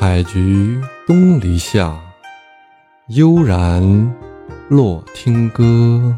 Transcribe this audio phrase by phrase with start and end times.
[0.00, 2.00] 采菊东篱下，
[3.08, 4.14] 悠然
[4.68, 6.16] 落听歌。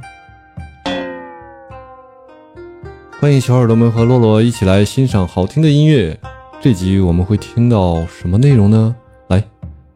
[3.19, 6.21] 欢迎小耳朵们和洛洛一起来欣赏好听的音乐。
[6.61, 8.95] 这集我们会听到什么内容呢？
[9.29, 9.43] 来，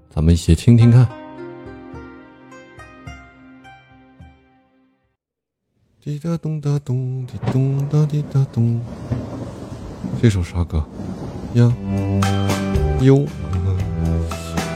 [0.09, 1.07] 咱们一起听听看。
[6.03, 8.81] 滴答咚哒咚，滴咚哒滴答咚。
[10.23, 10.83] 这首啥歌
[11.53, 11.71] 呀？
[13.03, 13.27] 忧，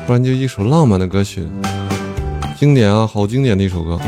[0.06, 1.46] 不然就一首浪漫的歌曲，
[2.58, 3.98] 经典啊，好经典的一首歌。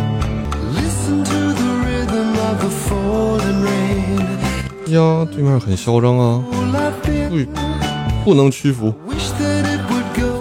[4.87, 6.43] 呀，对面很嚣张啊，
[7.29, 7.37] 不，
[8.25, 8.93] 不能屈服，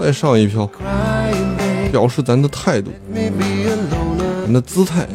[0.01, 0.67] 再上一票，
[1.91, 2.89] 表示咱的态度，
[4.45, 5.05] 咱的姿态，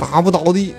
[0.00, 0.74] 打不倒的。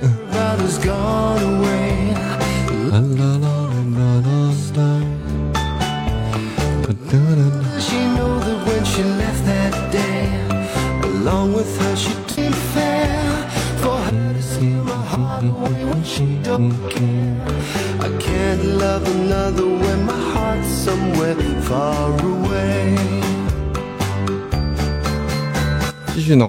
[26.13, 26.47] 继续挠，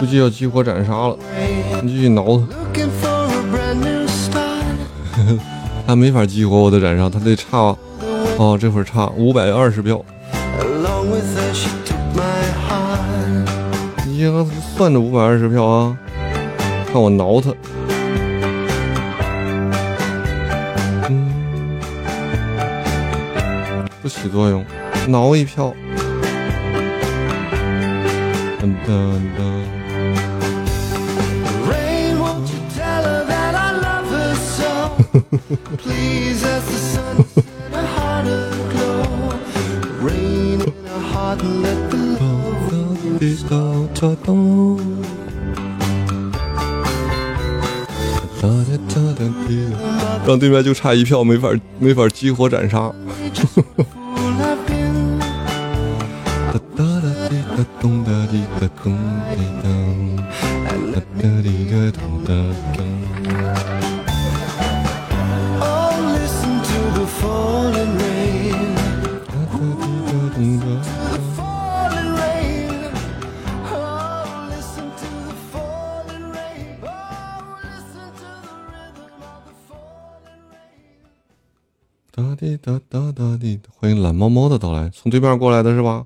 [0.00, 1.16] 估计要激活斩杀了。
[1.82, 2.42] 你继续挠
[4.32, 5.36] 他，
[5.86, 7.76] 他没法激活我的斩杀，他得差
[8.38, 10.02] 哦，这会儿差五百二十票。
[14.06, 14.24] 你
[14.76, 15.96] 算着五百二十票啊，
[16.92, 17.54] 看我挠他。
[24.02, 24.62] 不起作用，
[25.08, 25.72] 挠一票。
[28.60, 29.42] 噔噔噔。
[50.26, 51.48] 让对面就差一票，没法
[51.78, 52.92] 没法激活斩杀。
[56.76, 56.84] 哒
[57.28, 58.42] 滴哒哒哒滴，
[82.42, 84.90] 滴答答答滴，欢迎懒猫猫的到来。
[84.90, 86.04] 从对面过来的是吧？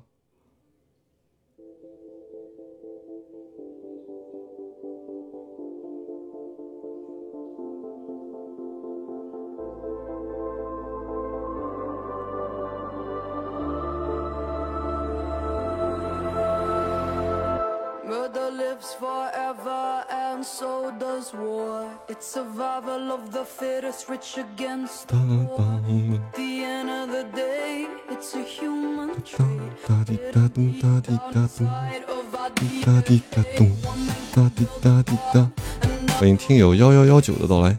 [36.19, 37.75] 欢迎听友幺幺幺九的到来。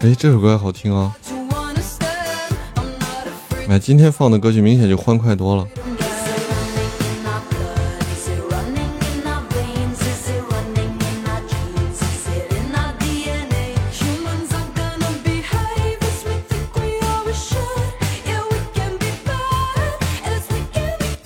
[0.00, 1.14] 哎，这首歌好听啊！
[3.68, 5.64] 哎，今天放的歌曲明显就欢快多了。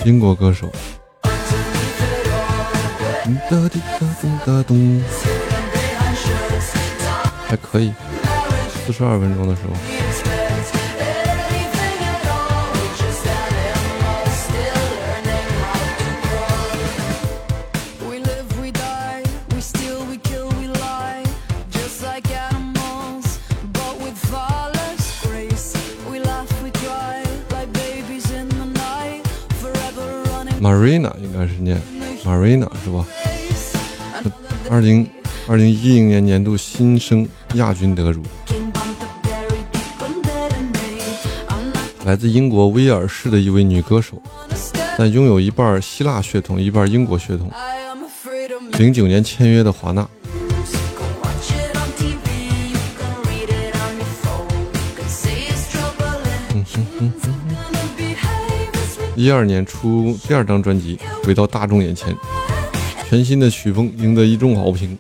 [0.05, 0.71] 英国歌手，
[7.49, 7.91] 还可以，
[8.85, 9.94] 四十二分钟的时候。
[30.65, 31.79] Marina 应该是念
[32.25, 33.05] Marina 是吧？
[34.71, 35.07] 二零
[35.47, 38.23] 二零一零年年度新生亚军得主，
[42.07, 44.23] 来自英国威尔士的一位女歌手，
[44.97, 47.51] 但拥有一半希腊血统，一半英国血统。
[48.79, 50.09] 零九年签约的华纳。
[59.25, 62.15] 第二年出第二张专辑，回到大众眼前，
[63.09, 64.99] 全新的曲风赢得一众好评。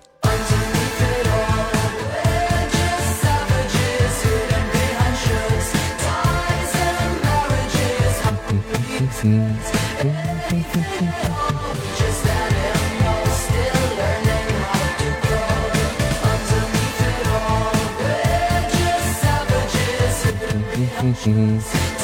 [21.12, 22.03] Mm-hmm.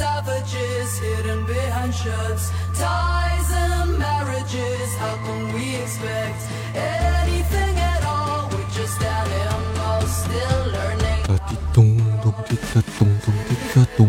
[0.00, 2.44] savages hidden behind shirts,
[2.74, 4.88] ties and marriages.
[5.02, 6.40] How can we expect
[6.74, 8.48] anything at all?
[8.50, 11.20] We're just standing lost, still learning.
[11.28, 11.76] 哒滴咚
[12.22, 14.00] 咚滴哒咚咚滴哒咚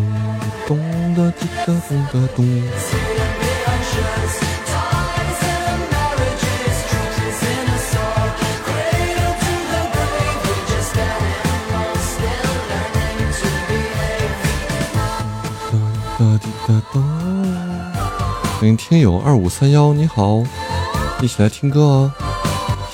[0.66, 0.70] 咚
[1.16, 3.11] 哒滴哒咚哒咚。
[16.22, 17.00] 哒滴哒哒，
[18.60, 20.40] 欢迎听友二五三幺，你好，
[21.20, 22.12] 一起来听歌哦！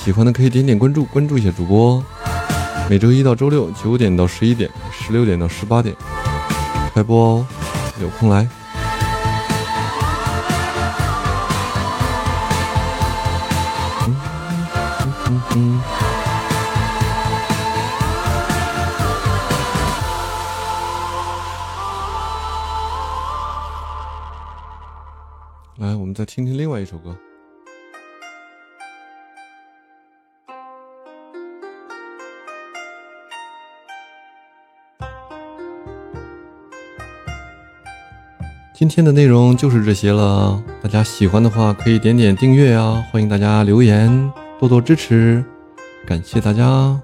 [0.02, 2.02] 喜欢的可以点点关注，关注一下主播。
[2.88, 5.94] 每周一到周六九点到十一点，十六点到十八点
[6.94, 7.46] 开播哦，
[8.00, 8.48] 有空来。
[26.08, 27.14] 我们再听听另外一首歌。
[38.72, 43.04] 今天的内容就是这些了，大家喜欢的话可以点点订阅啊！
[43.12, 45.44] 欢迎大家留言，多多支持，
[46.06, 46.98] 感谢大家。